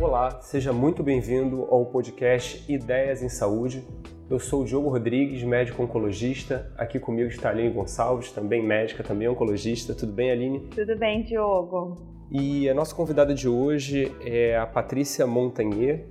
[0.00, 3.84] Olá, seja muito bem-vindo ao podcast Ideias em Saúde.
[4.30, 6.72] Eu sou o Diogo Rodrigues, médico oncologista.
[6.76, 9.94] Aqui comigo está a Aline Gonçalves, também médica, também oncologista.
[9.94, 10.60] Tudo bem, Aline?
[10.74, 11.96] Tudo bem, Diogo.
[12.30, 16.06] E a nossa convidada de hoje é a Patrícia Montagnier,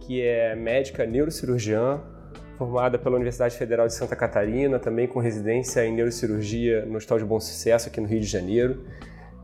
[0.00, 2.00] que é médica neurocirurgiã,
[2.58, 7.24] formada pela Universidade Federal de Santa Catarina, também com residência em neurocirurgia no Hospital de
[7.24, 8.84] Bom Sucesso, aqui no Rio de Janeiro.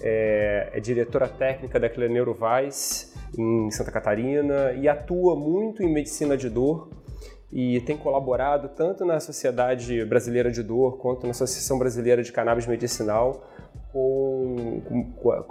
[0.01, 6.37] É, é diretora técnica da Clínica Neurovais em Santa Catarina e atua muito em medicina
[6.37, 6.91] de dor
[7.51, 12.67] e tem colaborado tanto na Sociedade Brasileira de Dor quanto na Associação Brasileira de Cannabis
[12.67, 13.49] Medicinal
[13.93, 14.83] com,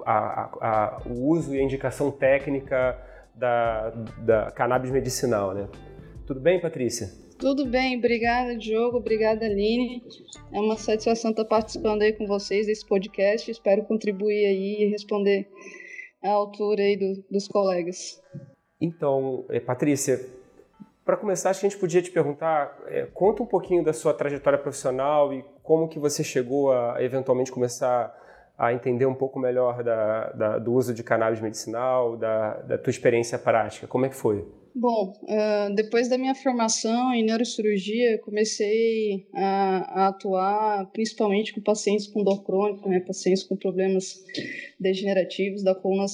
[0.05, 2.97] a, a, a, o uso e a indicação técnica
[3.33, 5.67] da, da cannabis medicinal, né?
[6.27, 7.23] Tudo bem, Patrícia?
[7.43, 10.01] Tudo bem, obrigada, Diogo, obrigada, Aline.
[10.49, 13.51] É uma satisfação estar participando aí com vocês desse podcast.
[13.51, 15.49] Espero contribuir aí e responder
[16.23, 18.23] à altura aí do, dos colegas.
[18.79, 20.25] Então, eh, Patrícia,
[21.03, 24.13] para começar, acho que a gente podia te perguntar, é, conta um pouquinho da sua
[24.13, 28.17] trajetória profissional e como que você chegou a eventualmente começar
[28.57, 32.91] a entender um pouco melhor da, da, do uso de cannabis medicinal, da, da tua
[32.91, 33.85] experiência prática.
[33.85, 34.47] Como é que foi?
[34.75, 42.23] Bom, uh, depois da minha formação em neurocirurgia, comecei a, atuar principalmente com pacientes com
[42.23, 44.15] dor crônica, né, pacientes com problemas
[44.79, 46.05] degenerativos da coluna,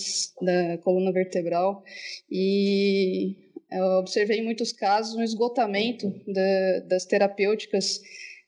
[0.42, 1.82] da coluna vertebral,
[2.30, 3.38] e
[3.72, 8.02] eu observei em muitos casos um esgotamento da, das terapêuticas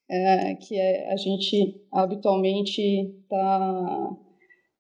[0.09, 4.09] é, que a gente habitualmente está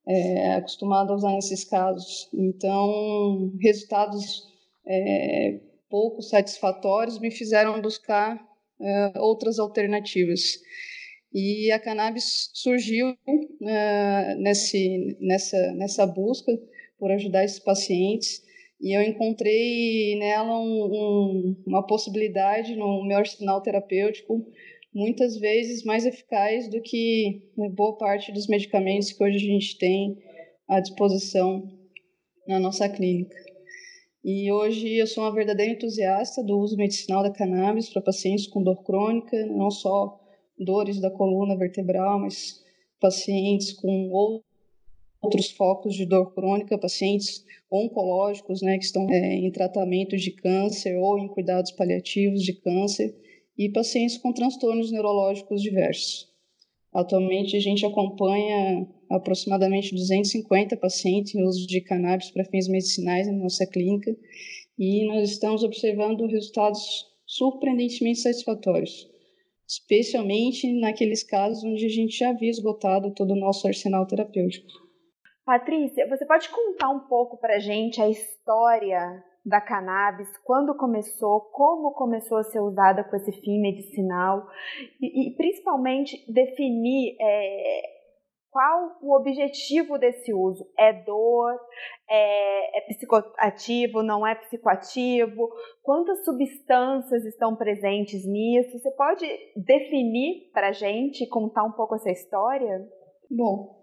[0.05, 2.27] é, acostumado a usar nesses casos.
[2.33, 4.50] Então, resultados
[4.85, 8.39] é, pouco satisfatórios me fizeram buscar
[8.79, 10.41] é, outras alternativas.
[11.33, 13.15] E a cannabis surgiu
[13.65, 16.51] é, nesse, nessa, nessa busca
[16.97, 18.41] por ajudar esses pacientes
[18.81, 24.43] e eu encontrei nela um, um, uma possibilidade no meu arsenal terapêutico
[24.93, 29.77] muitas vezes mais eficaz do que né, boa parte dos medicamentos que hoje a gente
[29.77, 30.17] tem
[30.67, 31.63] à disposição
[32.47, 33.35] na nossa clínica.
[34.23, 38.61] E hoje eu sou uma verdadeira entusiasta do uso medicinal da cannabis para pacientes com
[38.61, 40.19] dor crônica, não só
[40.59, 42.63] dores da coluna vertebral, mas
[42.99, 44.11] pacientes com
[45.19, 50.95] outros focos de dor crônica, pacientes oncológicos, né, que estão é, em tratamento de câncer
[50.97, 53.15] ou em cuidados paliativos de câncer
[53.57, 56.30] e pacientes com transtornos neurológicos diversos.
[56.93, 63.33] Atualmente, a gente acompanha aproximadamente 250 pacientes em uso de cannabis para fins medicinais na
[63.33, 64.15] nossa clínica
[64.77, 69.07] e nós estamos observando resultados surpreendentemente satisfatórios,
[69.65, 74.67] especialmente naqueles casos onde a gente já havia esgotado todo o nosso arsenal terapêutico.
[75.45, 81.41] Patrícia, você pode contar um pouco para a gente a história da cannabis, quando começou,
[81.51, 84.47] como começou a ser usada com esse fim medicinal
[85.01, 87.81] e, e principalmente definir é,
[88.51, 90.63] qual o objetivo desse uso.
[90.77, 91.57] É dor?
[92.09, 94.03] É, é psicoativo?
[94.03, 95.49] Não é psicoativo?
[95.81, 98.77] Quantas substâncias estão presentes nisso?
[98.77, 99.25] Você pode
[99.55, 102.87] definir para gente contar um pouco essa história?
[103.33, 103.81] Bom,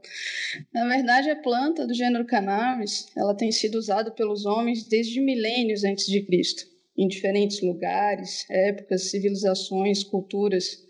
[0.75, 5.84] na verdade a planta do gênero cannabis, ela tem sido usada pelos homens desde milênios
[5.84, 6.64] antes de Cristo,
[6.94, 10.87] em diferentes lugares, épocas, civilizações, culturas.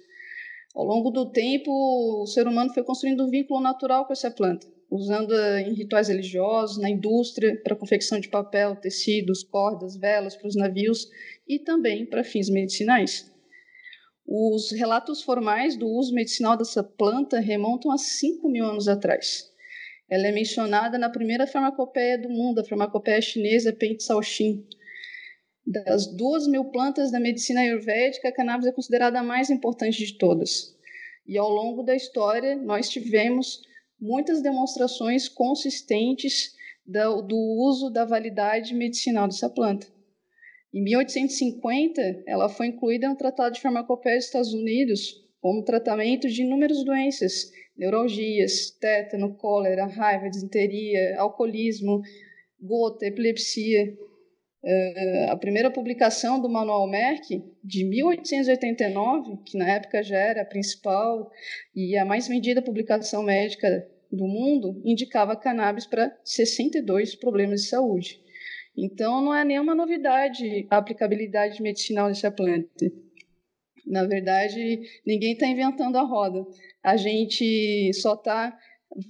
[0.75, 4.67] Ao longo do tempo, o ser humano foi construindo um vínculo natural com essa planta,
[4.91, 10.57] usando-a em rituais religiosos, na indústria, para confecção de papel, tecidos, cordas, velas para os
[10.57, 11.09] navios
[11.47, 13.31] e também para fins medicinais.
[14.31, 19.50] Os relatos formais do uso medicinal dessa planta remontam a 5 mil anos atrás.
[20.06, 24.67] Ela é mencionada na primeira farmacopeia do mundo, a farmacopeia chinesa Pente Shaoxin.
[25.65, 30.19] Das duas mil plantas da medicina ayurvédica, a cannabis é considerada a mais importante de
[30.19, 30.76] todas.
[31.26, 33.62] E ao longo da história, nós tivemos
[33.99, 36.55] muitas demonstrações consistentes
[36.87, 37.37] do
[37.67, 39.87] uso da validade medicinal dessa planta.
[40.79, 46.43] Em 1850, ela foi incluída no Tratado de Farmacopeia dos Estados Unidos como tratamento de
[46.43, 52.01] inúmeras doenças, neuralgias, tétano, cólera, raiva, disenteria, alcoolismo,
[52.61, 53.93] gota, epilepsia.
[54.63, 60.47] Uh, a primeira publicação do Manual Merck, de 1889, que na época já era a
[60.47, 61.29] principal
[61.75, 68.28] e a mais vendida publicação médica do mundo, indicava cannabis para 62 problemas de saúde.
[68.81, 72.87] Então, não é nenhuma novidade a aplicabilidade medicinal dessa planta.
[73.85, 76.47] Na verdade, ninguém está inventando a roda.
[76.81, 78.57] A gente só está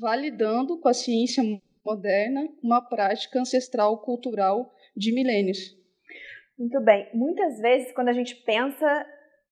[0.01, 1.43] validando com a ciência
[1.85, 5.77] moderna uma prática ancestral cultural de milênios.
[6.59, 7.07] Muito bem.
[7.13, 9.07] Muitas vezes, quando a gente pensa,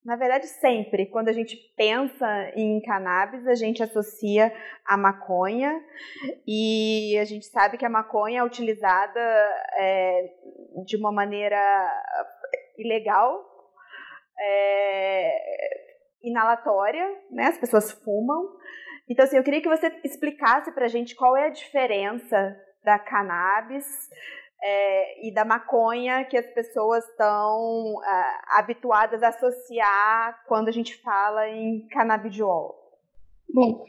[0.06, 4.55] na verdade, sempre, quando a gente pensa em cannabis, a gente associa
[4.87, 5.82] a maconha
[6.47, 9.20] e a gente sabe que a maconha é utilizada
[9.76, 10.32] é,
[10.87, 11.61] de uma maneira
[12.79, 13.44] ilegal,
[14.38, 15.32] é,
[16.23, 17.47] inalatória, né?
[17.47, 18.56] As pessoas fumam.
[19.08, 22.97] Então, assim, eu queria que você explicasse para a gente qual é a diferença da
[22.97, 23.85] cannabis
[24.62, 30.94] é, e da maconha que as pessoas estão é, habituadas a associar quando a gente
[30.97, 32.75] fala em canabidiol.
[33.53, 33.85] Bom,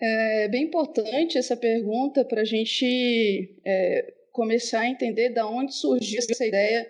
[0.00, 6.18] é bem importante essa pergunta para a gente é, começar a entender de onde surgiu
[6.18, 6.88] essa ideia,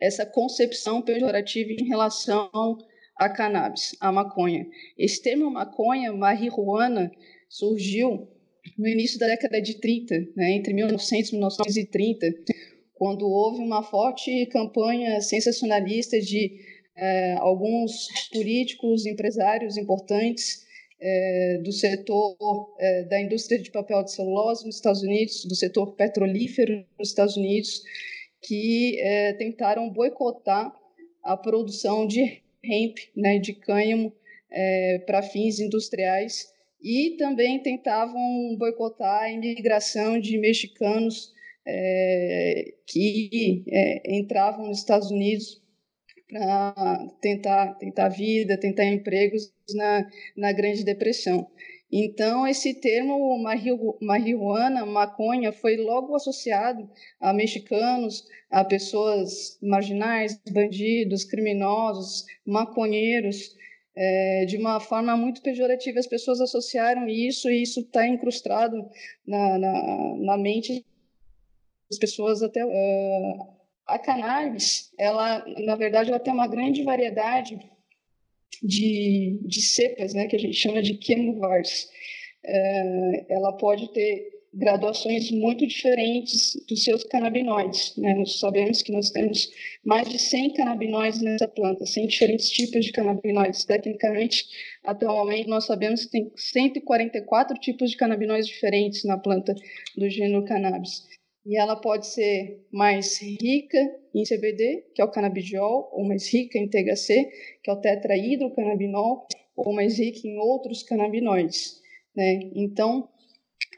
[0.00, 2.78] essa concepção pejorativa em relação
[3.16, 4.66] a cannabis, a maconha.
[4.98, 7.12] Esse termo maconha, marihuana,
[7.48, 8.28] surgiu
[8.78, 12.26] no início da década de 30, né, entre 1900 e 1930,
[12.94, 16.60] quando houve uma forte campanha sensacionalista de
[16.96, 20.66] é, alguns políticos, empresários importantes
[21.00, 22.36] é, do setor
[22.78, 27.38] é, da indústria de papel de celulose nos Estados Unidos, do setor petrolífero nos Estados
[27.38, 27.82] Unidos,
[28.42, 28.98] que
[29.38, 30.74] tentaram boicotar
[31.22, 34.12] a produção de hemp, né, de cânhamo,
[35.06, 36.50] para fins industriais,
[36.82, 41.32] e também tentavam boicotar a imigração de mexicanos
[41.66, 45.60] é, que é, entravam nos Estados Unidos
[46.28, 51.48] para tentar, tentar vida, tentar empregos na, na Grande Depressão.
[51.92, 53.36] Então, esse termo
[54.00, 56.88] marihuana, maconha, foi logo associado
[57.20, 63.56] a mexicanos, a pessoas marginais, bandidos, criminosos, maconheiros,
[63.96, 65.98] é, de uma forma muito pejorativa.
[65.98, 68.88] As pessoas associaram isso e isso está incrustado
[69.26, 70.84] na, na, na, mente
[71.90, 72.64] das pessoas até.
[72.64, 77.58] Uh, a cannabis, ela, na verdade, ela tem uma grande variedade
[78.62, 81.88] de, de cepas, né, que a gente chama de chemovars.
[82.44, 87.96] É, ela pode ter graduações muito diferentes dos seus canabinoides.
[87.96, 88.14] Né?
[88.14, 89.48] Nós sabemos que nós temos
[89.84, 93.64] mais de 100 canabinoides nessa planta, 100 diferentes tipos de canabinoides.
[93.64, 94.46] Tecnicamente,
[94.84, 99.54] até o momento, nós sabemos que tem 144 tipos de canabinoides diferentes na planta
[99.96, 101.08] do gênero cannabis.
[101.46, 103.78] E ela pode ser mais rica
[104.14, 107.30] em CBD, que é o canabidiol, ou mais rica em THC,
[107.62, 109.26] que é o tetrahidrocannabinol,
[109.56, 111.80] ou mais rica em outros canabinoides.
[112.14, 112.50] Né?
[112.54, 113.08] Então,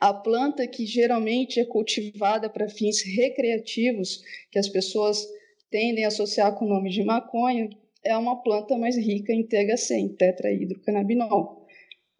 [0.02, 4.20] a planta que geralmente é cultivada para fins recreativos,
[4.50, 5.24] que as pessoas
[5.70, 7.70] tendem a associar com o nome de maconha,
[8.04, 11.64] é uma planta mais rica em THC, em tetrahidrocannabinol.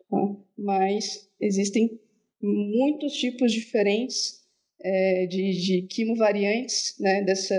[0.08, 0.36] Tá?
[0.56, 1.98] Mas existem
[2.40, 4.44] muitos tipos diferentes
[4.80, 7.56] é, de, de quimo-variantes né, dessa,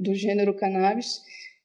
[0.00, 1.22] do gênero cannabis,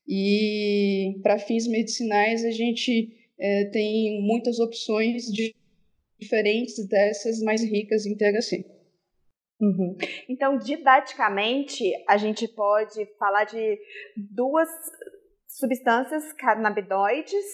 [0.07, 5.56] e para fins medicinais a gente é, tem muitas opções de
[6.19, 8.66] diferentes dessas mais ricas em THC.
[9.62, 9.98] Uhum.
[10.30, 13.77] Então, didaticamente, a gente pode falar de
[14.16, 14.69] duas
[15.48, 17.46] substâncias canabinoides,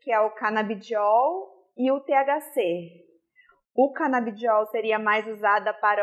[0.00, 3.04] que é o canabidiol e o THC.
[3.74, 6.02] O canabidiol seria mais usada para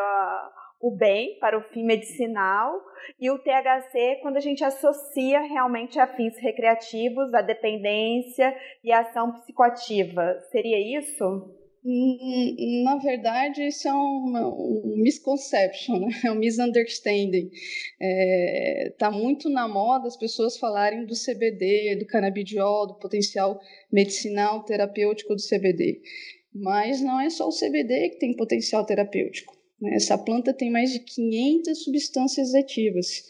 [0.79, 2.81] o bem, para o fim medicinal,
[3.19, 9.01] e o THC quando a gente associa realmente a fins recreativos, a dependência e a
[9.01, 10.39] ação psicoativa.
[10.51, 11.58] Seria isso?
[11.85, 16.09] Hum, na verdade, isso é um, um misconception, né?
[16.25, 17.49] é um misunderstanding.
[17.49, 17.55] Está
[18.01, 23.59] é, tá muito na moda as pessoas falarem do CBD, do canabidiol, do potencial
[23.91, 26.01] medicinal terapêutico do CBD.
[26.53, 29.57] Mas não é só o CBD que tem potencial terapêutico.
[29.81, 29.95] Né?
[29.95, 33.23] Essa planta tem mais de 500 substâncias ativas,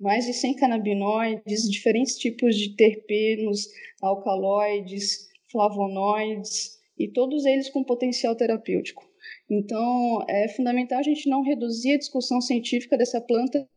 [0.00, 3.68] mais de 100 canabinoides, diferentes tipos de terpenos,
[4.02, 9.08] alcaloides, flavonoides, e todos eles com potencial terapêutico.
[9.50, 13.68] Então, é fundamental a gente não reduzir a discussão científica dessa planta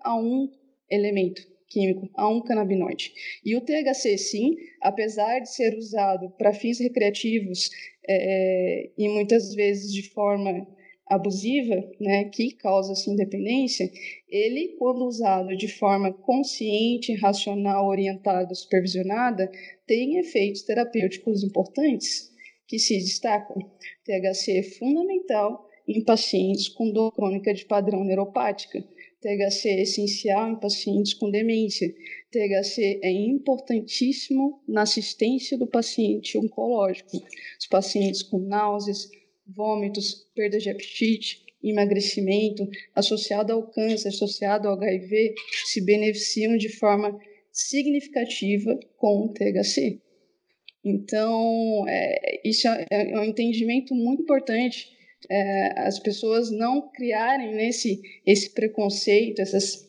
[0.00, 0.48] a um
[0.90, 3.12] elemento químico, a um canabinoide.
[3.44, 7.70] E o THC, sim, apesar de ser usado para fins recreativos
[8.06, 10.66] é, e muitas vezes de forma
[11.08, 13.90] abusiva, né, que causa essa independência,
[14.28, 19.50] ele, quando usado de forma consciente, racional, orientada, supervisionada,
[19.86, 22.31] tem efeitos terapêuticos importantes
[22.66, 23.56] que se destacam.
[24.04, 28.82] THC é fundamental em pacientes com dor crônica de padrão neuropática,
[29.22, 31.94] THC é essencial em pacientes com demência.
[32.32, 37.22] THC é importantíssimo na assistência do paciente oncológico,
[37.58, 39.08] os pacientes com náuseas,
[39.46, 45.34] vômitos, perda de apetite, emagrecimento, associado ao câncer, associado ao HIV,
[45.66, 47.16] se beneficiam de forma
[47.52, 50.00] significativa com o THC.
[50.84, 54.90] Então, é, isso é, é um entendimento muito importante
[55.30, 59.88] é, as pessoas não criarem nesse esse preconceito, essas,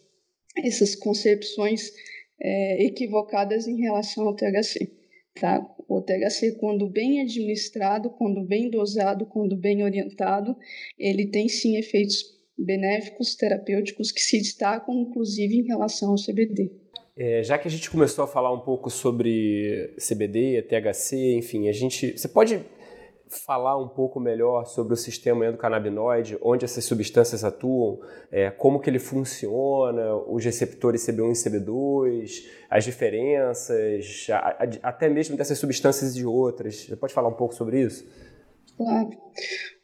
[0.64, 1.92] essas concepções
[2.40, 4.92] é, equivocadas em relação ao THC.
[5.40, 5.68] Tá?
[5.88, 10.56] O THC, quando bem administrado, quando bem dosado, quando bem orientado,
[10.98, 12.24] ele tem sim efeitos
[12.58, 16.83] benéficos, terapêuticos, que se destacam inclusive em relação ao CBD.
[17.16, 21.72] É, já que a gente começou a falar um pouco sobre CBD, THC, enfim, a
[21.72, 22.66] gente, você pode
[23.46, 28.00] falar um pouco melhor sobre o sistema endocannabinoide, onde essas substâncias atuam,
[28.32, 35.08] é, como que ele funciona, os receptores CB1 e CB2, as diferenças, a, a, até
[35.08, 36.86] mesmo dessas substâncias e outras.
[36.86, 38.06] Você pode falar um pouco sobre isso?
[38.76, 39.10] Claro.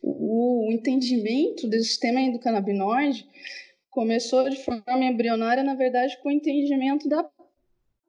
[0.02, 3.28] O entendimento do sistema endocannabinoide
[3.90, 7.28] começou de forma embrionária, na verdade, com o entendimento da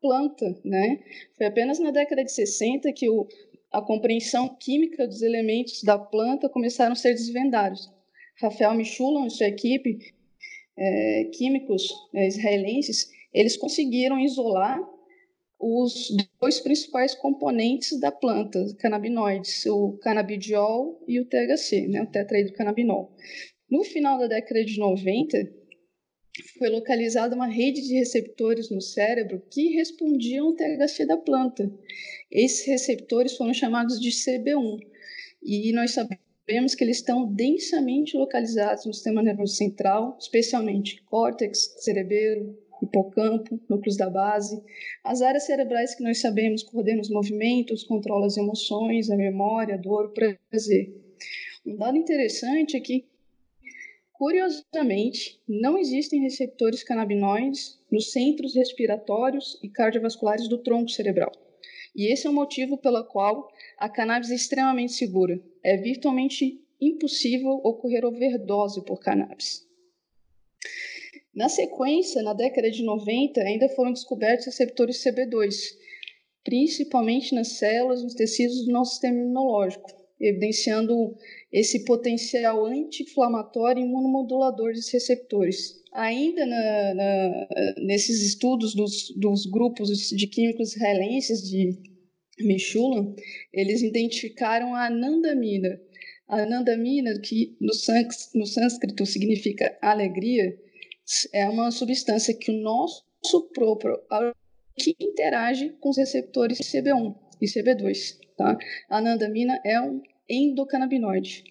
[0.00, 1.00] planta, né?
[1.36, 3.26] Foi apenas na década de 60 que o
[3.72, 7.88] a compreensão química dos elementos da planta começaram a ser desvendados.
[8.40, 10.12] Rafael Michulan e sua equipe,
[10.76, 14.80] é, químicos é, israelenses, eles conseguiram isolar
[15.58, 16.08] os
[16.40, 23.14] dois principais componentes da planta, canabinoides, o canabidiol e o THC, né, o tetrahidrocannabinol.
[23.70, 25.59] No final da década de 90,
[26.58, 31.70] foi localizada uma rede de receptores no cérebro que respondiam ao THC da planta.
[32.30, 34.78] Esses receptores foram chamados de CB1
[35.42, 42.56] e nós sabemos que eles estão densamente localizados no sistema nervoso central, especialmente córtex, cerebelo,
[42.82, 44.62] hipocampo, núcleos da base,
[45.04, 49.78] as áreas cerebrais que nós sabemos coordenam os movimentos, controlam as emoções, a memória, a
[49.78, 50.14] dor, o
[50.48, 50.94] prazer.
[51.66, 53.04] Um dado interessante é que
[54.20, 61.32] Curiosamente, não existem receptores canabinoides nos centros respiratórios e cardiovasculares do tronco cerebral.
[61.96, 63.48] E esse é o motivo pelo qual
[63.78, 65.42] a cannabis é extremamente segura.
[65.64, 69.66] É virtualmente impossível ocorrer overdose por cannabis.
[71.34, 75.78] Na sequência, na década de 90, ainda foram descobertos receptores CB2,
[76.44, 81.16] principalmente nas células, nos tecidos do nosso sistema imunológico, evidenciando
[81.50, 85.80] esse potencial anti-inflamatório e imunomodulador dos receptores.
[85.92, 87.48] Ainda na, na,
[87.78, 91.76] nesses estudos dos, dos, grupos de químicos israelenses de
[92.40, 93.14] Michulan,
[93.52, 95.80] eles identificaram a anandamina.
[96.28, 100.56] A anandamina, que no, sans, no sânscrito significa alegria,
[101.32, 103.98] é uma substância que o nosso próprio
[104.78, 108.18] que interage com os receptores CB1 e CB2.
[108.36, 108.56] Tá?
[108.88, 110.00] A anandamina é um
[110.30, 111.44] endocannabinoide.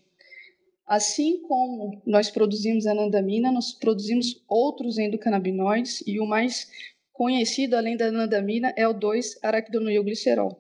[0.88, 6.68] Assim como nós produzimos anandamina, nós produzimos outros endocannabinoides e o mais
[7.14, 10.58] conhecido além da anandamina é o 2-araquidonilglicerol.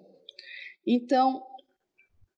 [0.86, 1.42] Então,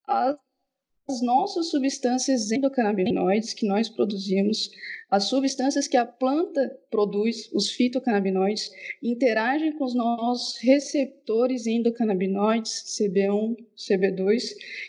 [0.07, 4.69] as nossas substâncias endocannabinoides que nós produzimos,
[5.11, 8.71] as substâncias que a planta produz, os fitocannabinoides,
[9.03, 14.41] interagem com os nossos receptores endocannabinoides, CB1, CB2,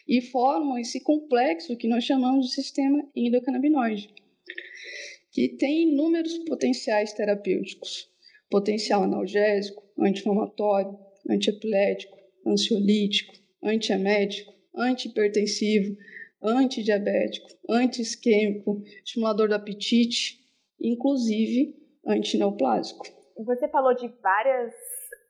[0.07, 4.15] e formam esse complexo que nós chamamos de sistema endocannabinoide,
[5.33, 8.09] que tem inúmeros potenciais terapêuticos.
[8.49, 10.97] Potencial analgésico, anti-inflamatório,
[11.29, 15.97] antiepilético, ansiolítico, antiemético, antihipertensivo,
[16.43, 20.39] antidiabético, anti-isquêmico, estimulador do apetite,
[20.81, 21.75] inclusive
[22.07, 23.05] antineoplásico.
[23.45, 24.73] Você falou de várias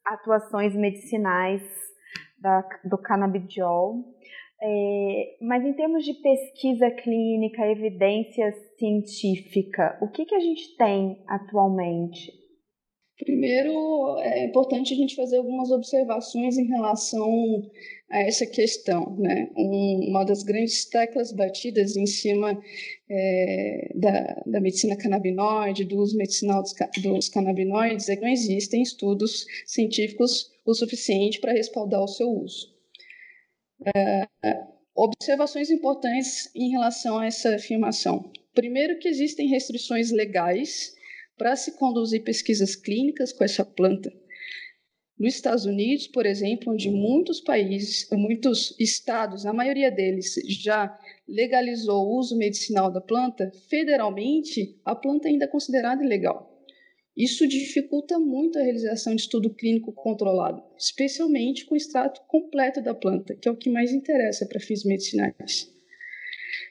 [0.05, 1.63] atuações medicinais
[2.39, 4.05] da, do canabidiol,
[4.61, 11.23] é, mas em termos de pesquisa clínica, evidência científica, o que, que a gente tem
[11.29, 12.42] atualmente?
[13.25, 17.63] Primeiro, é importante a gente fazer algumas observações em relação
[18.11, 19.17] a essa questão.
[19.17, 19.49] Né?
[19.57, 22.61] Um, uma das grandes teclas batidas em cima
[23.09, 28.83] é, da, da, medicina canabinoide, do uso medicinal dos, dos canabinoides, é que não existem
[28.83, 32.73] estudos científicos o suficiente para respaldar o seu uso.
[33.95, 34.27] É,
[34.97, 38.33] observações importantes em relação a essa afirmação.
[38.55, 40.95] Primeiro, que existem restrições legais
[41.37, 44.13] para se conduzir pesquisas clínicas com essa planta.
[45.19, 50.99] Nos Estados Unidos, por exemplo, onde muitos países, muitos estados, a maioria deles já
[51.29, 56.53] legalizou o uso medicinal da planta, federalmente a planta ainda é considerada ilegal.
[57.17, 62.95] Isso dificulta muito a realização de estudo clínico controlado, especialmente com o extrato completo da
[62.95, 65.71] planta, que é o que mais interessa para fins medicinais.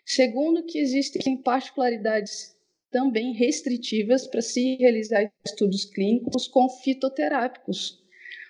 [0.04, 2.51] Segundo, que existem particularidades
[2.92, 8.04] também restritivas para se realizar estudos clínicos com fitoterápicos.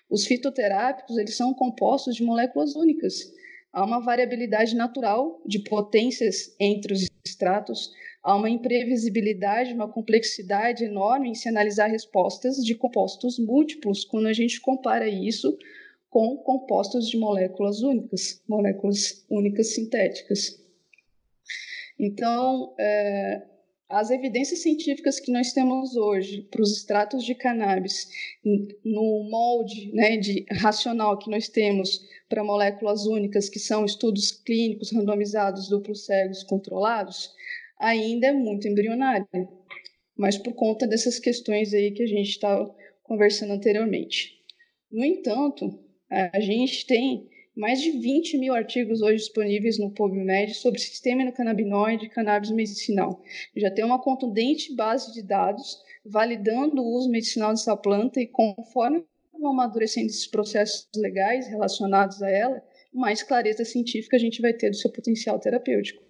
[0.10, 3.32] Os fitoterápicos eles são compostos de moléculas únicas.
[3.72, 11.30] Há uma variabilidade natural de potências entre os extratos, há uma imprevisibilidade, uma complexidade enorme
[11.30, 15.58] em se analisar respostas de compostos múltiplos quando a gente compara isso
[16.10, 20.60] com compostos de moléculas únicas, moléculas únicas sintéticas.
[21.98, 23.48] Então, é,
[23.92, 28.08] as evidências científicas que nós temos hoje para os extratos de cannabis
[28.86, 34.92] no molde né, de racional que nós temos para moléculas únicas, que são estudos clínicos
[34.94, 37.34] randomizados duplos cegos controlados,
[37.78, 39.28] ainda é muito embrionário,
[40.18, 44.40] mas por conta dessas questões aí que a gente estava conversando anteriormente.
[44.90, 45.78] No entanto,
[46.10, 47.30] a gente tem
[47.62, 53.22] mais de 20 mil artigos hoje disponíveis no PubMed sobre sistema endocannabinoide e cannabis medicinal.
[53.56, 59.06] Já tem uma contundente base de dados validando o uso medicinal dessa planta e conforme
[59.32, 64.72] vão amadurecendo esses processos legais relacionados a ela, mais clareza científica a gente vai ter
[64.72, 66.02] do seu potencial terapêutico.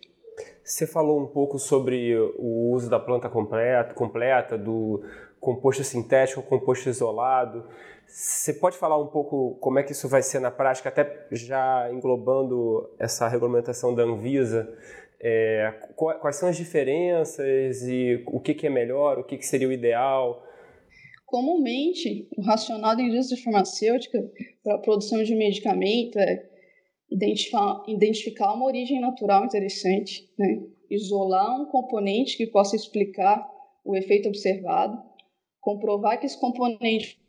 [0.64, 5.04] Você falou um pouco sobre o uso da planta completa, completa do
[5.42, 7.68] composto sintético, composto isolado.
[8.08, 11.90] Você pode falar um pouco como é que isso vai ser na prática, até já
[11.92, 14.72] englobando essa regulamentação da Anvisa?
[15.20, 19.68] É, quais são as diferenças e o que, que é melhor, o que, que seria
[19.68, 20.44] o ideal?
[21.26, 24.20] Comumente, o racional da indústria farmacêutica
[24.64, 26.50] para a produção de medicamento é
[27.10, 30.62] identificar, identificar uma origem natural interessante, né?
[30.90, 33.48] isolar um componente que possa explicar
[33.84, 35.02] o efeito observado,
[35.62, 37.20] comprovar que esse componente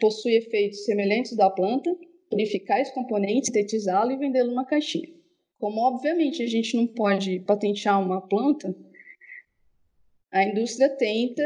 [0.00, 1.96] possui efeitos semelhantes da planta,
[2.28, 5.08] purificar esse componente, sintetizá-lo e vendê-lo numa caixinha.
[5.58, 8.74] Como, obviamente, a gente não pode patentear uma planta,
[10.32, 11.42] a indústria tenta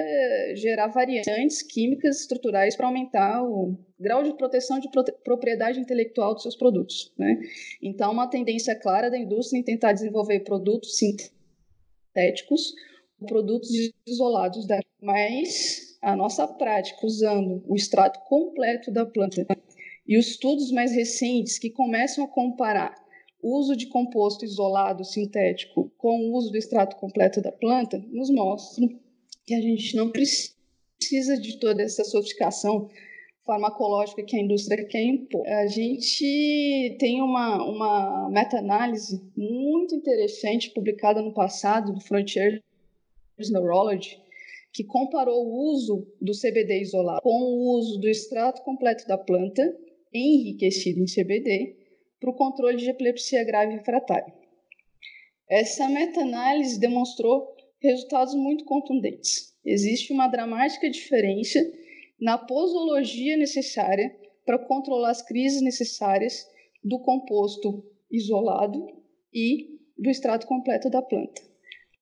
[0.57, 4.91] gerar variantes químicas estruturais para aumentar o grau de proteção de
[5.25, 7.11] propriedade intelectual dos seus produtos.
[7.19, 7.41] Né?
[7.83, 12.75] Então, uma tendência clara da indústria em tentar desenvolver produtos sintéticos,
[13.27, 13.71] produtos
[14.07, 14.79] isolados da.
[15.01, 19.47] Mas a nossa prática usando o extrato completo da planta
[20.07, 22.95] e os estudos mais recentes que começam a comparar
[23.43, 28.31] o uso de composto isolado sintético com o uso do extrato completo da planta nos
[28.31, 28.89] mostram
[29.47, 32.89] que a gente não precisa de toda essa sofisticação
[33.45, 35.47] farmacológica que a indústria quer impor.
[35.47, 42.63] A gente tem uma, uma meta-análise muito interessante publicada no passado do Frontiers
[43.51, 44.24] Neurology,
[44.75, 49.63] que comparou o uso do CBD isolado com o uso do extrato completo da planta,
[50.13, 51.77] enriquecido em CBD,
[52.19, 54.35] para o controle de epilepsia grave refratária.
[55.49, 59.55] Essa meta-análise demonstrou resultados muito contundentes.
[59.65, 61.61] Existe uma dramática diferença
[62.21, 66.45] na posologia necessária para controlar as crises necessárias
[66.83, 68.87] do composto isolado
[69.33, 71.54] e do extrato completo da planta.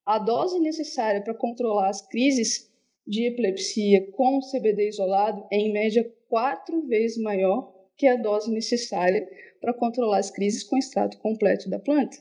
[0.04, 2.70] A dose necessária para controlar as crises
[3.06, 9.28] de epilepsia com CBD isolado é, em média, quatro vezes maior que a dose necessária
[9.60, 12.16] para controlar as crises com extrato completo da planta.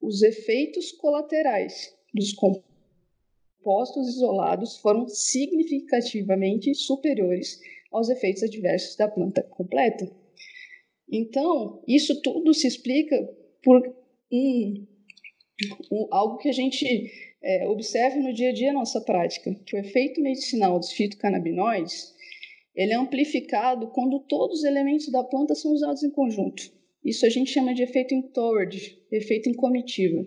[0.00, 10.10] Os efeitos colaterais dos compostos isolados foram significativamente superiores aos efeitos adversos da planta completa.
[11.10, 13.16] Então, isso tudo se explica
[13.62, 13.94] por
[14.32, 14.86] um
[16.10, 17.10] algo que a gente
[17.42, 22.14] é, observa no dia a dia nossa prática, que o efeito medicinal dos fitocannabinoides
[22.74, 26.62] ele é amplificado quando todos os elementos da planta são usados em conjunto.
[27.04, 30.26] Isso a gente chama de efeito entourage, efeito em comitiva.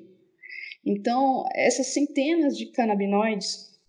[0.86, 3.80] Então, essas centenas de canabinoides,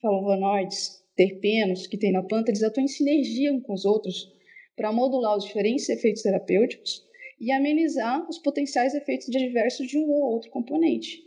[0.00, 4.32] flavonoides, terpenos que tem na planta, eles atuam em sinergia uns com os outros
[4.76, 7.06] para modular os diferentes efeitos terapêuticos
[7.38, 11.22] e amenizar os potenciais efeitos adversos de um ou outro componente.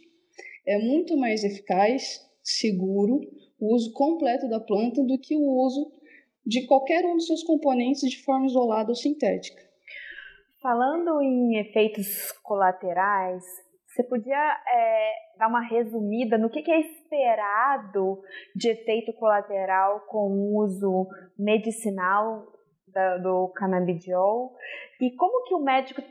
[0.65, 3.21] É muito mais eficaz, seguro,
[3.59, 5.91] o uso completo da planta do que o uso
[6.45, 9.61] de qualquer um dos seus componentes de forma isolada ou sintética.
[10.61, 13.43] Falando em efeitos colaterais,
[13.87, 18.21] você podia é, dar uma resumida no que, que é esperado
[18.55, 22.45] de efeito colateral com o uso medicinal
[22.91, 24.55] da, do canabidiol.
[25.01, 26.01] E como que o médico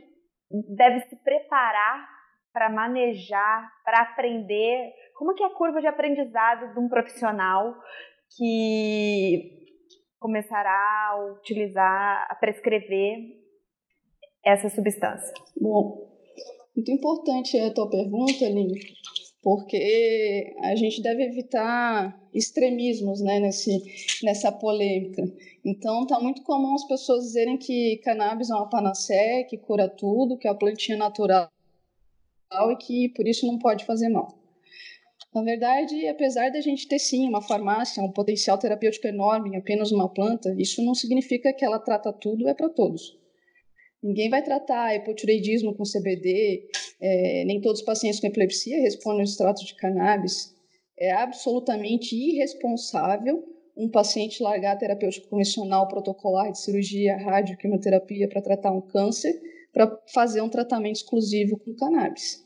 [0.51, 2.09] deve se preparar
[2.53, 7.75] para manejar, para aprender, como que é a curva de aprendizado de um profissional
[8.37, 9.59] que
[10.19, 13.19] começará a utilizar, a prescrever
[14.45, 15.33] essa substância?
[15.61, 16.09] Bom,
[16.75, 18.81] muito importante a tua pergunta, Aline,
[19.43, 23.83] porque a gente deve evitar extremismos né, nesse,
[24.23, 25.23] nessa polêmica.
[25.65, 30.37] Então, está muito comum as pessoas dizerem que cannabis é uma panaceia, que cura tudo,
[30.37, 31.51] que é a plantinha natural
[32.71, 34.39] e que por isso não pode fazer mal.
[35.35, 39.93] Na verdade, apesar da gente ter sim uma farmácia, um potencial terapêutico enorme em apenas
[39.93, 43.17] uma planta, isso não significa que ela trata tudo é para todos.
[44.03, 46.69] Ninguém vai tratar hipotireoidismo com CBD,
[47.01, 50.55] é, nem todos os pacientes com epilepsia respondem ao extrato de cannabis.
[50.97, 53.45] É absolutamente irresponsável
[53.77, 59.41] um paciente largar a terapêutica convencional protocolar de cirurgia, radioquimioterapia para tratar um câncer,
[59.73, 62.45] para fazer um tratamento exclusivo com cannabis,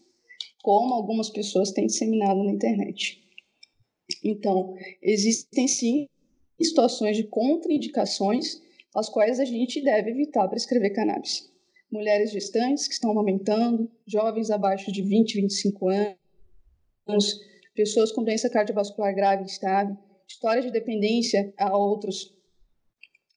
[0.62, 3.22] como algumas pessoas têm disseminado na internet.
[4.22, 6.06] Então, existem sim
[6.60, 8.60] situações de contraindicações
[8.94, 11.50] as quais a gente deve evitar prescrever cannabis.
[11.90, 17.40] Mulheres gestantes que estão amamentando, jovens abaixo de 20, 25 anos,
[17.74, 22.34] pessoas com doença cardiovascular grave estável, história de dependência a outros,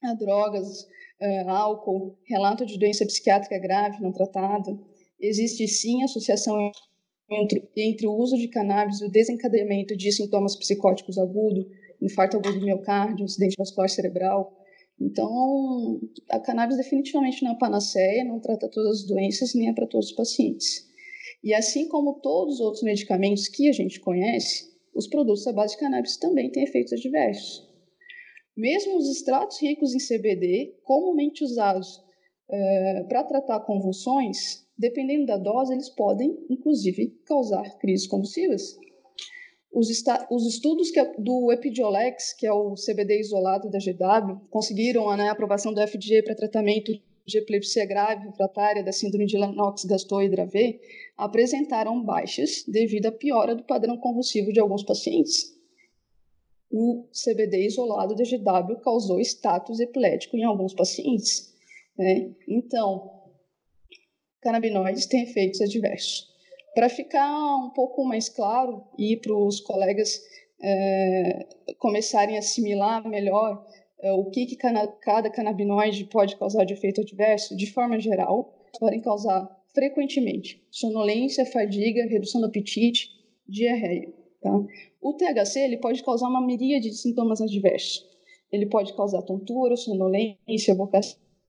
[0.02, 0.86] a drogas,
[1.20, 4.78] a álcool, relato de doença psiquiátrica grave não tratada.
[5.18, 6.70] Existe sim associação
[7.30, 11.66] entre, entre o uso de cannabis e o desencadeamento de sintomas psicóticos agudos,
[12.00, 14.56] infarto agudo do miocárdio, acidente vascular cerebral,
[15.00, 19.86] então, a cannabis definitivamente não é panaceia, não trata todas as doenças, nem é para
[19.86, 20.86] todos os pacientes.
[21.44, 25.74] E assim como todos os outros medicamentos que a gente conhece, os produtos à base
[25.74, 27.66] de cannabis também têm efeitos adversos.
[28.56, 32.02] Mesmo os extratos ricos em CBD, comumente usados
[32.48, 38.78] é, para tratar convulsões, dependendo da dose, eles podem, inclusive, causar crises convulsivas.
[39.72, 39.88] Os,
[40.30, 45.32] os estudos que, do Epidiolex, que é o CBD isolado da GW, conseguiram né, a
[45.32, 46.92] aprovação do FDA para tratamento
[47.26, 50.80] de epilepsia grave refratária da síndrome de Lennox-Gastaut-Dravet,
[51.16, 55.52] apresentaram baixas devido à piora do padrão convulsivo de alguns pacientes.
[56.70, 61.52] O CBD isolado da GW causou status epilético em alguns pacientes.
[61.98, 62.32] Né?
[62.46, 63.10] Então,
[64.40, 66.35] canabinoides têm efeitos adversos.
[66.76, 70.20] Para ficar um pouco mais claro e para os colegas
[70.62, 71.46] é,
[71.78, 73.64] começarem a assimilar melhor
[74.02, 78.54] é, o que, que cana cada canabinoide pode causar de efeito adverso, de forma geral,
[78.78, 83.08] podem causar frequentemente sonolência, fadiga, redução do apetite,
[83.48, 84.12] diarreia.
[84.42, 84.52] Tá?
[85.00, 88.04] O THC ele pode causar uma miríade de sintomas adversos.
[88.52, 91.00] Ele pode causar tontura, sonolência, boca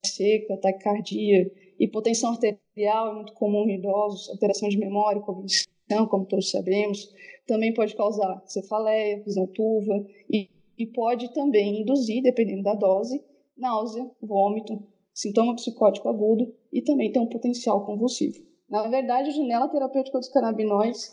[0.06, 6.50] seca, taquicardia, Hipotensão arterial é muito comum em idosos, alteração de memória, cognição, como todos
[6.50, 7.14] sabemos.
[7.46, 13.24] Também pode causar cefaleia, visão turva e, e pode também induzir, dependendo da dose,
[13.56, 18.40] náusea, vômito, sintoma psicótico agudo e também tem um potencial convulsivo.
[18.70, 21.12] Na verdade, a janela terapêutica dos canabinoides,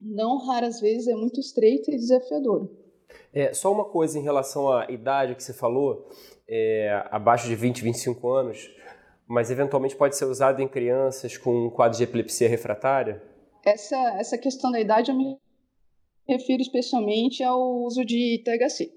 [0.00, 2.68] não raras vezes, é muito estreita e desafiadora.
[3.32, 6.08] É, só uma coisa em relação à idade que você falou,
[6.48, 8.70] é, abaixo de 20, 25 anos,
[9.26, 13.22] mas eventualmente pode ser usado em crianças com um quadro de epilepsia refratária?
[13.64, 15.38] Essa, essa questão da idade eu me
[16.28, 18.92] refiro especialmente ao uso de THC.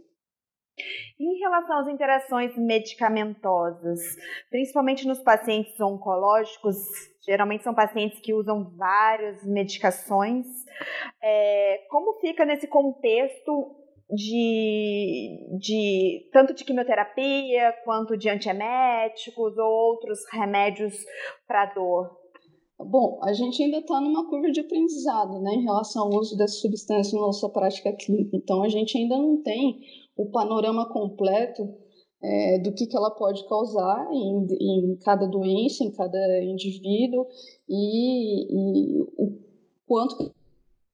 [1.17, 4.01] Em relação às interações medicamentosas,
[4.49, 6.75] principalmente nos pacientes oncológicos,
[7.25, 10.45] geralmente são pacientes que usam várias medicações,
[11.21, 20.19] é, como fica nesse contexto de, de tanto de quimioterapia quanto de antieméticos ou outros
[20.31, 20.93] remédios
[21.47, 22.25] para dor?
[22.77, 26.55] Bom, a gente ainda está numa curva de aprendizado né, em relação ao uso dessa
[26.55, 28.35] substância na nossa prática clínica.
[28.35, 29.79] Então, a gente ainda não tem
[30.17, 31.63] o panorama completo
[32.21, 37.25] é, do que, que ela pode causar em, em cada doença, em cada indivíduo
[37.69, 39.39] e, e o
[39.87, 40.33] quanto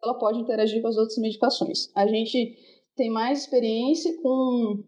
[0.03, 1.89] ela pode interagir com as outras medicações.
[1.95, 2.55] A gente
[3.01, 4.83] tem mais experiência com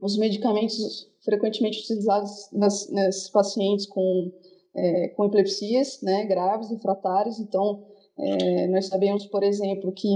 [0.00, 4.32] os medicamentos frequentemente utilizados nas, pacientes com,
[4.74, 7.38] é, com epilepsias né, graves, refratárias.
[7.38, 7.86] Então,
[8.18, 10.08] é, nós sabemos, por exemplo, que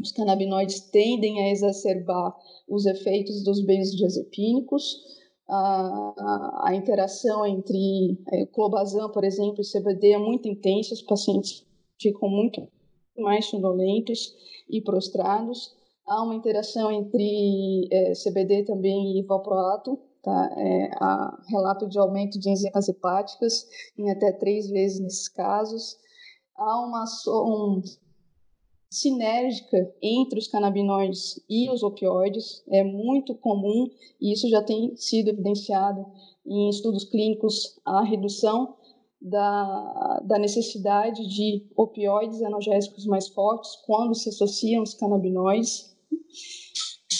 [0.00, 2.34] os canabinoides tendem a exacerbar
[2.66, 4.96] os efeitos dos benzodiazepínicos.
[5.46, 11.66] A, a interação entre é, clobazam, por exemplo, e CBD é muito intensa, os pacientes
[12.00, 12.66] ficam muito
[13.18, 14.34] mais sonolentos
[14.70, 15.78] e prostrados.
[16.06, 20.50] Há uma interação entre é, CBD também e valproato, tá?
[20.56, 25.96] É, há relato de aumento de enzimas hepáticas em até três vezes nesses casos.
[26.56, 27.82] Há uma, um,
[28.90, 32.62] sinérgica entre os canabinoides e os opioides.
[32.68, 33.88] É muito comum,
[34.20, 36.04] e isso já tem sido evidenciado
[36.44, 38.76] em estudos clínicos, a redução
[39.20, 45.94] da, da necessidade de opioides analgésicos mais fortes quando se associam os canabinoides.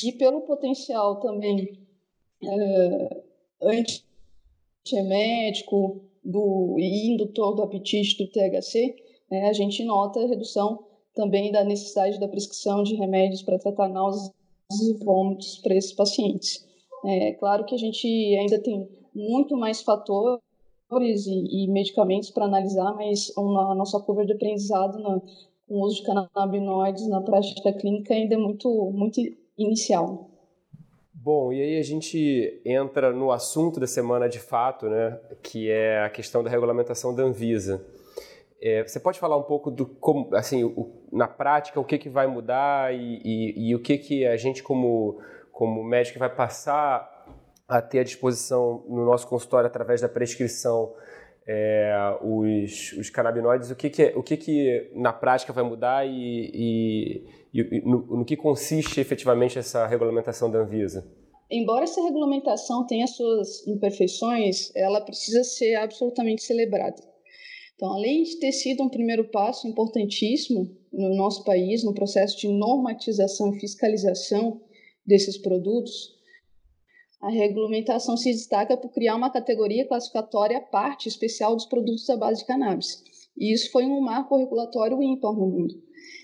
[0.05, 1.79] E pelo potencial também
[2.43, 3.23] é,
[4.83, 8.97] antiemético do, e indutor do apetite do THC,
[9.31, 13.89] é, a gente nota a redução também da necessidade da prescrição de remédios para tratar
[13.89, 14.33] náuseas
[14.81, 16.67] e vômitos para esses pacientes.
[17.05, 20.41] É claro que a gente ainda tem muito mais fatores
[21.27, 25.23] e, e medicamentos para analisar, mas a nossa curva de aprendizado no,
[25.69, 29.21] com o uso de canabinoides na prática clínica ainda é muito, muito
[29.57, 30.29] inicial.
[31.13, 36.03] Bom, e aí a gente entra no assunto da semana de fato, né, que é
[36.03, 37.87] a questão da regulamentação da Anvisa.
[38.61, 42.09] É, você pode falar um pouco do como, assim, o, na prática, o que, que
[42.09, 45.19] vai mudar e, e, e, o que, que a gente como,
[45.53, 47.10] como médico vai passar
[47.71, 50.93] a ter à disposição no nosso consultório através da prescrição
[51.47, 56.51] é, os, os canabinoides, o que, que, o que, que na prática vai mudar e,
[56.53, 61.09] e, e no, no, que consiste efetivamente essa regulamentação da Anvisa?
[61.51, 67.03] Embora essa regulamentação tenha suas imperfeições, ela precisa ser absolutamente celebrada.
[67.75, 72.49] Então, além de ter sido um primeiro passo importantíssimo no nosso país no processo de
[72.49, 74.61] normatização e fiscalização
[75.07, 76.20] desses produtos,
[77.21, 82.17] a regulamentação se destaca por criar uma categoria classificatória à parte especial dos produtos à
[82.17, 83.05] base de cannabis.
[83.37, 85.75] E isso foi um marco regulatório ímpar no mundo.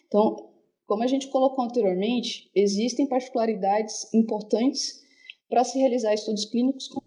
[0.07, 0.49] Então,
[0.87, 5.05] como a gente colocou anteriormente, existem particularidades importantes
[5.51, 7.01] para se realizar estudos clínicos com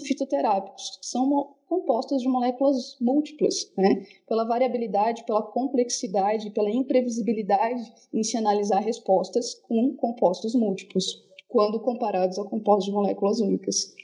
[0.00, 4.04] fitoterápicos, que são compostos de moléculas múltiplas, né?
[4.26, 12.38] pela variabilidade, pela complexidade, pela imprevisibilidade em se analisar respostas com compostos múltiplos quando comparados
[12.38, 13.94] a compostos de moléculas únicas.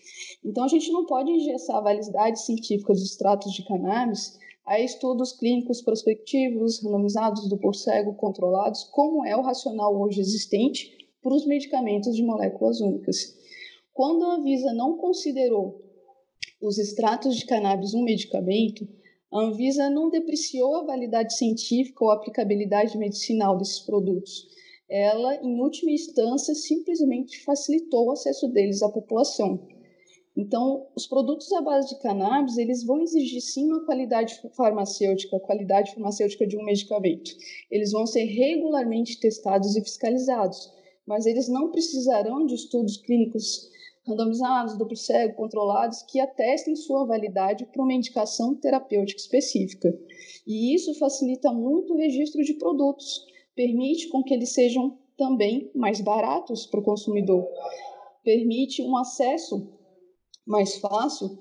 [0.44, 5.32] Então, a gente não pode engessar a validade científica dos extratos de cannabis a estudos
[5.32, 12.14] clínicos prospectivos, randomizados, duplo cego, controlados, como é o racional hoje existente para os medicamentos
[12.14, 13.34] de moléculas únicas.
[13.94, 15.82] Quando a Anvisa não considerou
[16.61, 18.87] os extratos de cannabis um medicamento,
[19.32, 24.46] a Anvisa não depreciou a validade científica ou aplicabilidade medicinal desses produtos,
[24.88, 29.61] ela, em última instância, simplesmente facilitou o acesso deles à população.
[30.37, 35.40] Então, os produtos à base de cannabis, eles vão exigir sim uma qualidade farmacêutica, a
[35.40, 37.33] qualidade farmacêutica de um medicamento.
[37.70, 40.72] Eles vão ser regularmente testados e fiscalizados,
[41.05, 43.68] mas eles não precisarão de estudos clínicos
[44.07, 49.92] randomizados, duplo cego, controlados, que atestem sua validade para uma indicação terapêutica específica.
[50.46, 53.27] E isso facilita muito o registro de produtos
[53.59, 57.44] permite com que eles sejam também mais baratos para o consumidor,
[58.23, 59.68] permite um acesso
[60.47, 61.37] mais fácil,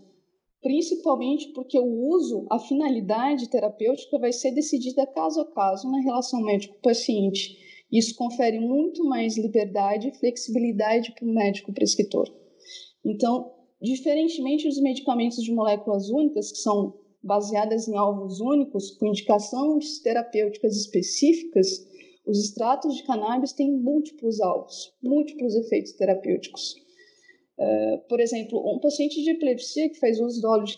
[0.60, 6.42] principalmente porque o uso, a finalidade terapêutica vai ser decidida caso a caso na relação
[6.42, 7.56] médico-paciente.
[7.92, 12.28] Isso confere muito mais liberdade e flexibilidade para o médico prescritor.
[13.06, 20.00] Então, diferentemente dos medicamentos de moléculas únicas, que são baseadas em alvos únicos, com indicações
[20.00, 21.86] terapêuticas específicas,
[22.28, 26.76] os extratos de cannabis têm múltiplos alvos, múltiplos efeitos terapêuticos.
[27.58, 30.78] Uh, por exemplo, um paciente de epilepsia que faz uso do óleo de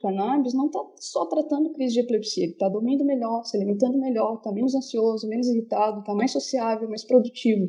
[0.00, 4.36] cannabis não está só tratando crise de epilepsia, ele está dormindo melhor, se alimentando melhor,
[4.36, 7.68] está menos ansioso, menos irritado, está mais sociável, mais produtivo.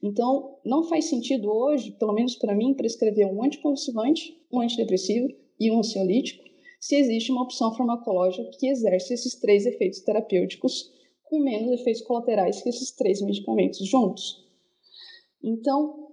[0.00, 5.70] Então, não faz sentido hoje, pelo menos para mim, prescrever um anticonvulsivante, um antidepressivo e
[5.70, 6.44] um ansiolítico,
[6.78, 10.92] se existe uma opção farmacológica que exerce esses três efeitos terapêuticos
[11.24, 14.44] com menos efeitos colaterais que esses três medicamentos juntos.
[15.42, 16.08] Então,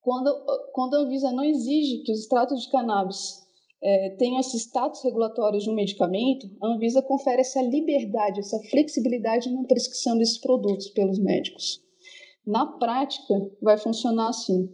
[0.00, 0.30] quando,
[0.72, 3.42] quando a Anvisa não exige que os extratos de cannabis
[3.82, 9.50] é, tenham esse status regulatório de um medicamento, a Anvisa confere essa liberdade, essa flexibilidade
[9.50, 11.82] na prescrição desses produtos pelos médicos.
[12.46, 14.70] Na prática, vai funcionar assim: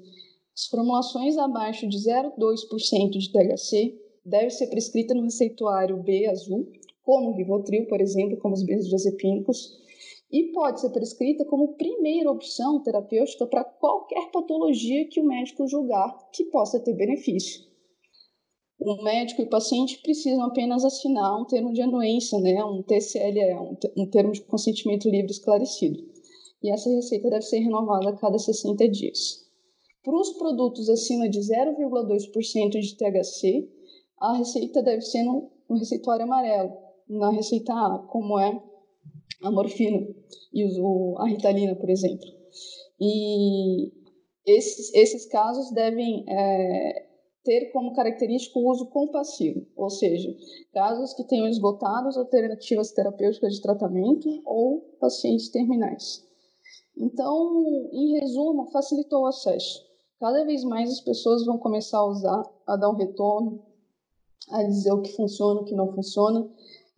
[0.55, 6.71] as formulações abaixo de 0,2% de THC devem ser prescritas no receituário B azul
[7.11, 9.81] como o Rivotril, por exemplo, como os benzodiazepínicos,
[10.31, 16.17] e pode ser prescrita como primeira opção terapêutica para qualquer patologia que o médico julgar
[16.33, 17.65] que possa ter benefício.
[18.79, 23.59] O médico e o paciente precisam apenas assinar um termo de anuência, né, um TCLE,
[23.97, 25.99] um, termo de consentimento livre esclarecido.
[26.63, 29.45] E essa receita deve ser renovada a cada 60 dias.
[30.05, 33.69] Para os produtos acima de 0,2% de THC,
[34.21, 38.63] a receita deve ser no, no receituário amarelo, na receita A, como é
[39.43, 40.07] a morfina
[40.53, 42.27] e o, a ritalina, por exemplo.
[43.01, 43.93] E
[44.47, 47.07] esses, esses casos devem é,
[47.45, 50.35] ter como característica o uso compassivo, ou seja,
[50.73, 56.25] casos que tenham esgotado as alternativas terapêuticas de tratamento ou pacientes terminais.
[56.97, 59.89] Então, em resumo, facilitou o acesso.
[60.19, 63.63] Cada vez mais as pessoas vão começar a usar, a dar um retorno,
[64.51, 66.47] a dizer o que funciona, o que não funciona.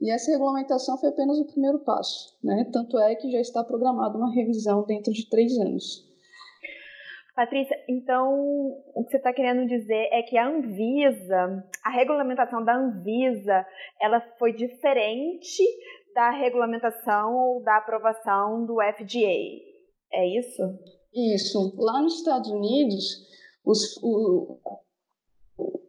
[0.03, 2.69] E essa regulamentação foi apenas o primeiro passo, né?
[2.73, 6.05] Tanto é que já está programada uma revisão dentro de três anos.
[7.37, 8.29] Patrícia, então
[8.97, 13.65] o que você está querendo dizer é que a Anvisa, a regulamentação da Anvisa,
[14.01, 15.63] ela foi diferente
[16.17, 19.63] da regulamentação ou da aprovação do FDA.
[20.13, 20.63] É isso?
[21.15, 21.77] Isso.
[21.79, 23.25] Lá nos Estados Unidos,
[23.65, 24.59] os, o,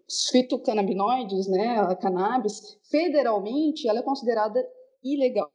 [0.08, 4.60] os fitocannabinoides, né, a cannabis, federalmente, ela é considerada
[5.04, 5.52] ilegal.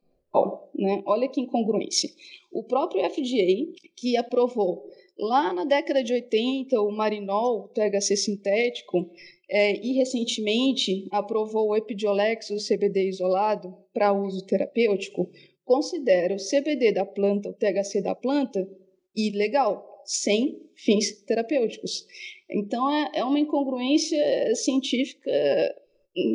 [0.75, 1.01] Né?
[1.05, 2.09] Olha que incongruência.
[2.51, 4.85] O próprio FDA, que aprovou
[5.17, 9.09] lá na década de 80 o marinol, o THC sintético,
[9.49, 15.29] é, e recentemente aprovou o Epidiolex, o CBD isolado, para uso terapêutico,
[15.65, 18.67] considera o CBD da planta, o THC da planta,
[19.15, 22.07] ilegal, sem fins terapêuticos.
[22.49, 25.29] Então é, é uma incongruência científica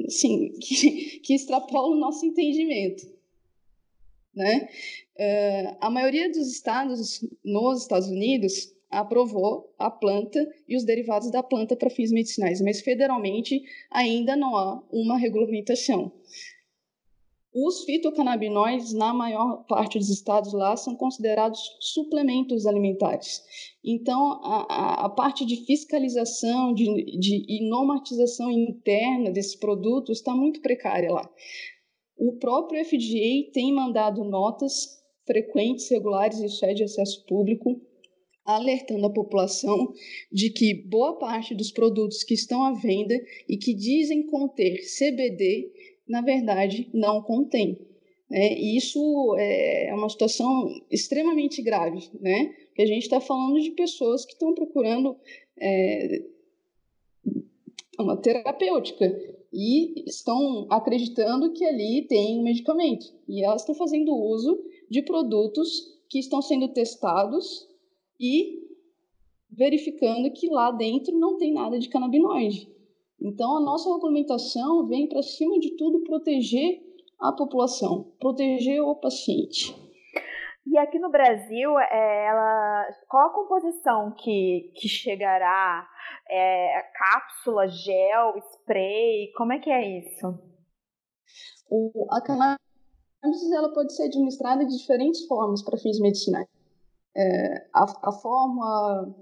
[0.06, 3.04] assim, que, que extrapola o nosso entendimento.
[4.32, 4.68] Né?
[5.16, 11.42] Uh, a maioria dos estados nos Estados Unidos aprovou a planta e os derivados da
[11.42, 13.60] planta para fins medicinais, mas federalmente
[13.90, 16.12] ainda não há uma regulamentação.
[17.54, 23.44] Os fitocannabinoides, na maior parte dos estados lá, são considerados suplementos alimentares.
[23.84, 26.84] Então, a, a, parte de fiscalização de,
[27.16, 31.30] de, normatização interna desses produtos está muito precária lá.
[32.18, 37.80] O próprio FDA tem mandado notas frequentes, regulares, isso é de acesso público,
[38.44, 39.92] alertando a população
[40.30, 43.14] de que boa parte dos produtos que estão à venda
[43.48, 45.72] e que dizem conter CBD
[46.08, 47.78] na verdade, não contém.
[48.30, 48.54] Né?
[48.54, 52.54] E isso é uma situação extremamente grave, né?
[52.66, 55.16] Porque a gente está falando de pessoas que estão procurando
[55.58, 56.24] é,
[57.98, 59.06] uma terapêutica
[59.52, 63.14] e estão acreditando que ali tem um medicamento.
[63.28, 67.68] E elas estão fazendo uso de produtos que estão sendo testados
[68.18, 68.64] e
[69.50, 72.68] verificando que lá dentro não tem nada de canabinoide.
[73.20, 76.80] Então, a nossa regulamentação vem, para cima de tudo, proteger
[77.20, 79.74] a população, proteger o paciente.
[80.66, 85.86] E aqui no Brasil, é, ela, qual a composição que, que chegará?
[86.28, 89.30] É, cápsula, gel, spray?
[89.36, 90.38] Como é que é isso?
[91.70, 92.58] O, a cannabis
[93.54, 96.48] ela pode ser administrada de diferentes formas para fins medicinais.
[97.16, 99.14] É, a, a forma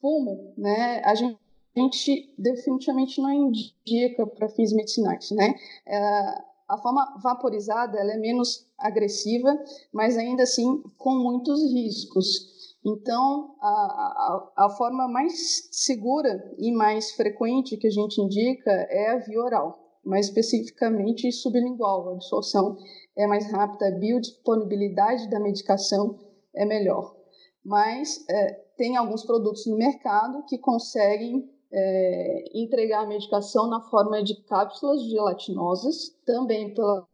[0.00, 1.38] fumo, né, a gente
[1.76, 5.54] a gente definitivamente não indica para fins medicinais, né?
[5.86, 9.56] É, a forma vaporizada ela é menos agressiva,
[9.92, 12.76] mas ainda assim com muitos riscos.
[12.84, 19.10] Então, a, a, a, forma mais segura e mais frequente que a gente indica é
[19.10, 22.08] a via oral, mais especificamente sublingual.
[22.08, 22.78] A absorção
[23.16, 26.18] é mais rápida, a biodisponibilidade da medicação
[26.54, 27.14] é melhor.
[27.62, 34.22] Mas é, tem alguns produtos no mercado que conseguem é, entregar a medicação na forma
[34.22, 37.06] de cápsulas gelatinosas, também pela,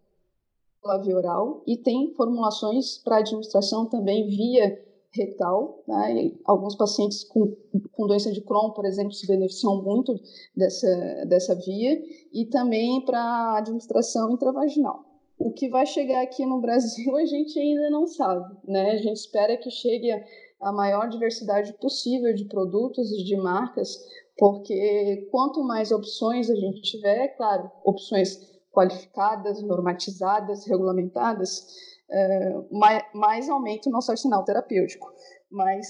[0.83, 5.83] pela via oral, e tem formulações para administração também via retal.
[5.87, 6.33] Né?
[6.45, 7.57] alguns pacientes com,
[7.93, 10.19] com doença de Crohn, por exemplo, se beneficiam muito
[10.55, 15.05] dessa, dessa via, e também para administração intravaginal.
[15.39, 18.93] O que vai chegar aqui no Brasil a gente ainda não sabe, né?
[18.93, 20.25] A gente espera que chegue a,
[20.61, 23.99] a maior diversidade possível de produtos e de marcas
[24.39, 28.39] porque quanto mais opções a gente tiver, é claro, opções
[28.71, 31.67] qualificadas, normatizadas, regulamentadas,
[32.11, 35.11] é, mais, mais aumenta o nosso arsenal terapêutico.
[35.51, 35.87] Mas,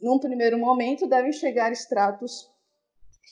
[0.00, 2.50] num primeiro momento, devem chegar extratos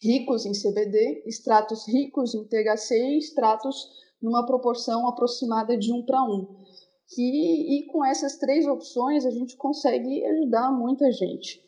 [0.02, 3.88] ricos em CBD, extratos ricos em THC e extratos
[4.20, 6.46] numa proporção aproximada de um para um.
[7.08, 11.60] Que, e com essas três opções a gente consegue ajudar muita gente,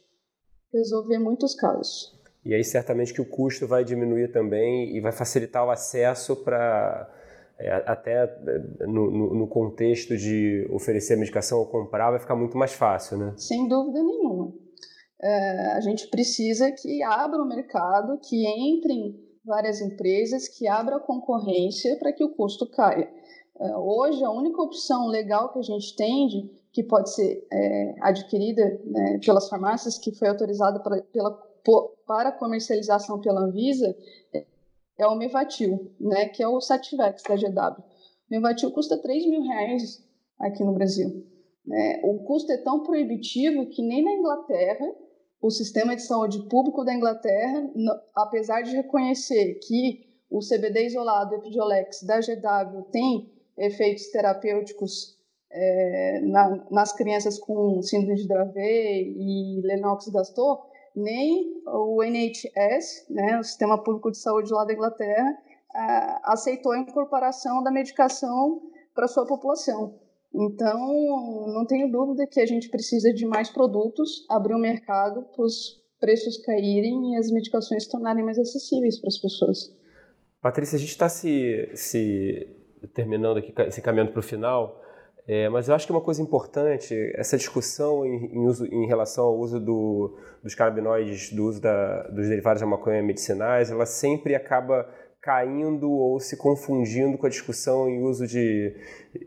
[0.72, 2.21] resolver muitos casos.
[2.45, 7.09] E aí certamente que o custo vai diminuir também e vai facilitar o acesso para
[7.59, 12.34] é, até é, no, no, no, contexto de oferecer a medicação ou comprar vai ficar
[12.34, 13.34] muito mais fácil, né?
[13.36, 14.53] Sem dúvida nenhuma.
[15.22, 19.14] É, a gente precisa que abra o mercado, que entrem
[19.45, 23.09] várias empresas, que abra a concorrência para que o custo caia.
[23.61, 27.95] É, hoje, a única opção legal que a gente tem, de, que pode ser é,
[28.01, 31.01] adquirida né, pelas farmácias, que foi autorizada pra,
[32.06, 33.96] para comercialização pela Anvisa,
[34.98, 37.82] é o Mevatil, né, que é o Sativex da GW.
[37.82, 37.84] O
[38.30, 40.02] Mevatil custa 3 mil reais
[40.38, 41.26] aqui no Brasil.
[41.66, 42.00] Né?
[42.04, 44.86] O custo é tão proibitivo que nem na Inglaterra,
[45.40, 47.68] o sistema de saúde público da Inglaterra,
[48.14, 55.18] apesar de reconhecer que o CBD isolado, Epidiolex da GW, tem efeitos terapêuticos
[55.50, 63.45] é, na, nas crianças com síndrome de Dravet e Lennox-Gastaut, nem o NHS, né, o
[63.45, 65.38] Sistema Público de Saúde lá da Inglaterra,
[66.24, 68.62] aceitou a incorporação da medicação
[68.95, 69.99] para sua população.
[70.34, 75.22] Então, não tenho dúvida que a gente precisa de mais produtos, abrir o um mercado
[75.34, 79.76] para os preços caírem e as medicações se tornarem mais acessíveis para as pessoas.
[80.40, 82.49] Patrícia, a gente está se, se
[82.93, 84.82] terminando aqui, se caminhando para o final,
[85.26, 89.24] é, mas eu acho que uma coisa importante, essa discussão em, em, uso, em relação
[89.24, 94.34] ao uso do, dos canabinoides, do uso da, dos derivados da maconha medicinais, ela sempre
[94.34, 94.88] acaba
[95.22, 98.74] caindo ou se confundindo com a discussão em uso de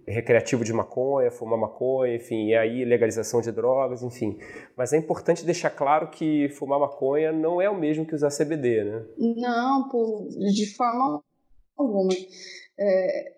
[0.05, 4.37] recreativo de maconha, fumar maconha, enfim, e aí legalização de drogas, enfim.
[4.75, 8.83] Mas é importante deixar claro que fumar maconha não é o mesmo que usar CBD,
[8.83, 9.05] né?
[9.17, 11.23] Não, por, de forma
[11.77, 12.11] alguma.
[12.77, 13.34] É,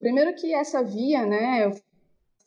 [0.00, 1.70] primeiro que essa via, né,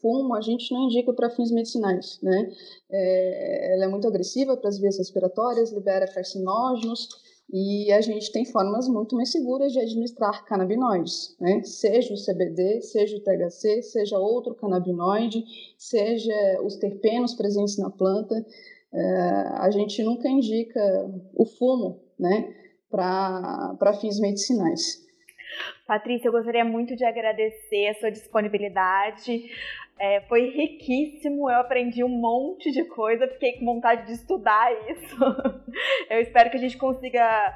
[0.02, 2.52] fumo, a gente não indica para fins medicinais, né?
[2.92, 7.08] É, ela é muito agressiva para as vias respiratórias, libera carcinógenos,
[7.52, 11.62] e a gente tem formas muito mais seguras de administrar canabinoides, né?
[11.64, 15.44] seja o CBD, seja o THC, seja outro canabinoide,
[15.78, 16.34] seja
[16.64, 18.44] os terpenos presentes na planta.
[18.92, 20.82] Uh, a gente nunca indica
[21.36, 22.56] o fumo né?
[22.90, 25.03] para fins medicinais.
[25.86, 29.50] Patrícia, eu gostaria muito de agradecer a sua disponibilidade.
[30.00, 35.18] É, foi riquíssimo, eu aprendi um monte de coisa, fiquei com vontade de estudar isso.
[36.10, 37.56] eu espero que a gente consiga,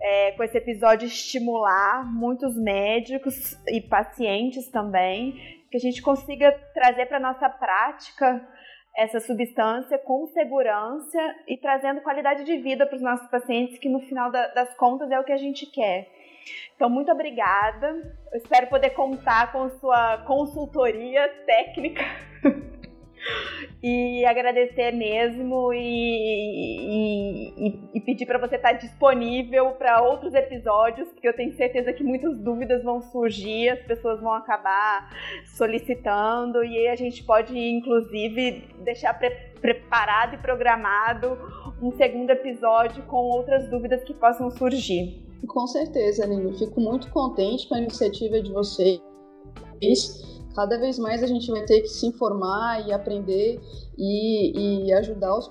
[0.00, 5.32] é, com esse episódio, estimular muitos médicos e pacientes também,
[5.70, 8.46] que a gente consiga trazer para nossa prática
[8.96, 11.18] essa substância com segurança
[11.48, 15.18] e trazendo qualidade de vida para os nossos pacientes, que no final das contas é
[15.18, 16.08] o que a gente quer.
[16.74, 17.88] Então, muito obrigada.
[18.32, 22.04] Eu espero poder contar com sua consultoria técnica.
[23.82, 31.28] e agradecer mesmo e, e, e pedir para você estar disponível para outros episódios, porque
[31.28, 35.10] eu tenho certeza que muitas dúvidas vão surgir, as pessoas vão acabar
[35.56, 41.38] solicitando e a gente pode, inclusive, deixar pre preparado e programado
[41.80, 45.24] um segundo episódio com outras dúvidas que possam surgir.
[45.46, 46.56] Com certeza, Aline.
[46.58, 49.00] Fico muito contente com a iniciativa de vocês.
[50.54, 53.60] Cada vez mais a gente vai ter que se informar e aprender
[53.98, 55.50] e, e ajudar os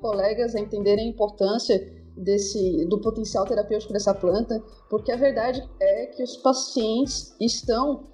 [0.00, 1.78] colegas a entenderem a importância
[2.16, 8.04] desse, do potencial terapêutico dessa planta, porque a verdade é que os pacientes estão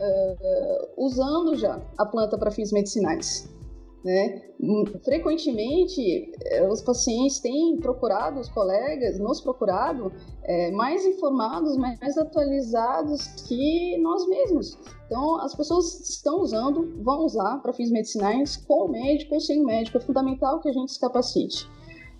[0.00, 3.53] uh, usando já a planta para fins medicinais.
[4.04, 4.42] Né?
[5.02, 13.26] Frequentemente, eh, os pacientes têm procurado, os colegas, nos procurado, é, mais informados, mais atualizados
[13.48, 14.78] que nós mesmos.
[15.06, 19.62] Então, as pessoas estão usando, vão usar para fins medicinais, com o médico ou sem
[19.62, 19.96] o médico.
[19.96, 21.66] É fundamental que a gente se capacite.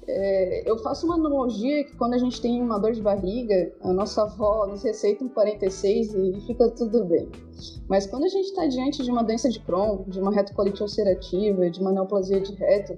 [0.07, 3.92] É, eu faço uma analogia que quando a gente tem uma dor de barriga, a
[3.92, 7.30] nossa avó nos receita um 46 e fica tudo bem.
[7.88, 11.70] Mas quando a gente está diante de uma doença de Crohn, de uma retocolite ulcerativa,
[11.70, 12.96] de uma neoplasia de reto,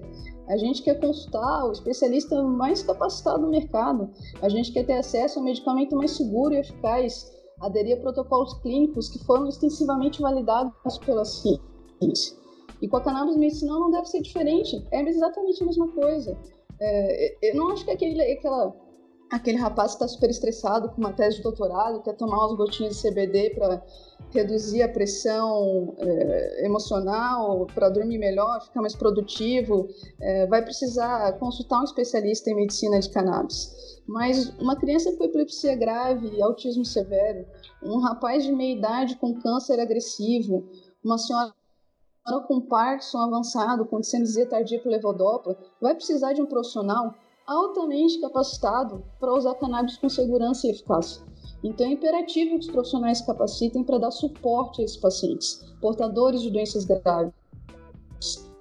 [0.49, 4.11] a gente quer consultar o especialista mais capacitado do mercado.
[4.41, 8.55] A gente quer ter acesso a um medicamento mais seguro e eficaz, aderir a protocolos
[8.61, 12.37] clínicos que foram extensivamente validados pela ciência.
[12.81, 16.37] E com a cannabis medicinal não deve ser diferente, é exatamente a mesma coisa.
[16.81, 18.75] É, eu não acho que aquele, aquela,
[19.31, 22.97] aquele rapaz que está super estressado com uma tese de doutorado, quer tomar umas gotinhas
[22.97, 23.83] de CBD para
[24.31, 29.89] reduzir a pressão é, emocional, para dormir melhor, ficar mais produtivo,
[30.21, 34.03] é, vai precisar consultar um especialista em medicina de cannabis.
[34.07, 37.47] Mas uma criança com epilepsia grave e autismo severo,
[37.83, 40.69] um rapaz de meia idade com câncer agressivo,
[41.03, 41.55] uma senhora
[42.47, 47.15] com Parkinson avançado, com discinesia tardia por levodopa, vai precisar de um profissional
[47.47, 51.23] altamente capacitado para usar cannabis com segurança e eficácia.
[51.63, 56.51] Então é imperativo que os profissionais capacitem para dar suporte a esses pacientes, portadores de
[56.51, 57.33] doenças graves,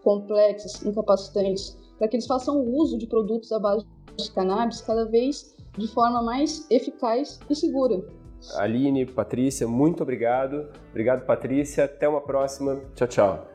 [0.04, 3.86] complexas, incapacitantes, para que eles façam uso de produtos à base
[4.16, 8.04] de cannabis cada vez de forma mais eficaz e segura.
[8.58, 10.70] Aline, Patrícia, muito obrigado.
[10.92, 11.86] Obrigado, Patrícia.
[11.86, 12.80] Até uma próxima.
[12.96, 13.55] Tchau, tchau.